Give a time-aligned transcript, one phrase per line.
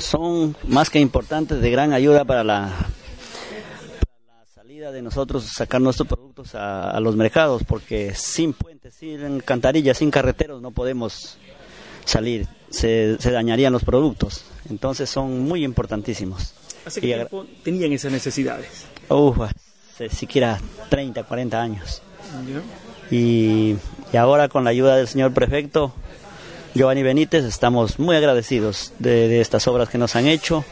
[0.00, 2.72] Son más que importantes, de gran ayuda para la,
[4.54, 10.10] salida de nosotros sacar nuestros productos a, los mercados, porque sin puentes, sin cantarillas, sin
[10.10, 11.38] carreteros no podemos
[12.04, 12.46] salir.
[12.70, 14.44] Se, dañarían los productos.
[14.68, 16.54] Entonces son muy importantísimos.
[16.84, 18.86] ¿Hace qué tiempo tenían esas necesidades?
[20.08, 22.02] siquiera 30, 40 años.
[23.10, 23.76] Y,
[24.16, 25.92] ahora con la ayuda del señor prefecto
[26.74, 30.64] Giovanni Benítez estamos muy agradecidos de, estas obras que nos han hecho.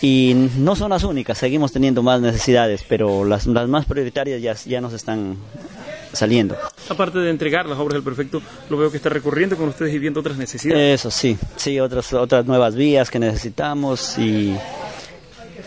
[0.00, 4.54] Y no son las únicas, seguimos teniendo más necesidades, pero las, las más prioritarias ya,
[4.54, 5.36] ya nos están
[6.12, 6.56] saliendo.
[6.88, 9.98] Aparte de entregar las obras del prefecto, lo veo que está recorriendo con ustedes y
[9.98, 11.00] viendo otras necesidades.
[11.00, 14.56] Eso sí, sí, otras, otras nuevas vías que necesitamos y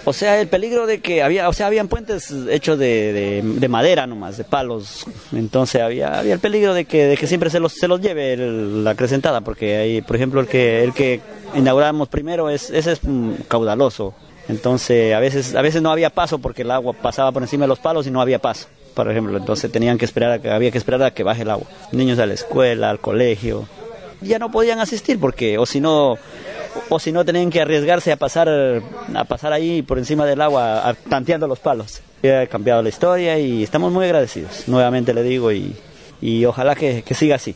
[0.06, 4.06] o sea, el peligro de que había, o sea, habían puentes hechos de, de, madera
[4.06, 5.06] nomás, de palos.
[5.34, 8.38] Entonces había, había el peligro de que, de que siempre se los, se los lleve
[8.38, 11.22] la acrecentada, porque ahí, por ejemplo, el que, el que
[11.56, 13.02] inauguramos primero, es, ese es
[13.48, 14.14] caudaloso.
[14.48, 17.70] Entonces, a veces, a veces no había paso porque el agua pasaba por encima de
[17.70, 19.38] los palos y no había paso, por ejemplo.
[19.38, 21.68] Entonces tenían que esperar, a que, había que esperar a que baje el agua.
[21.92, 23.68] Niños a la escuela, al colegio.
[24.22, 26.18] Ya no podían asistir porque, o si no,
[26.90, 30.96] o si no tenían que arriesgarse a pasar a pasar ahí por encima del agua
[31.10, 32.02] tanteando los palos.
[32.24, 35.76] Ha cambiado la historia y estamos muy agradecidos, nuevamente le digo, y,
[36.22, 37.56] y ojalá que, que siga así.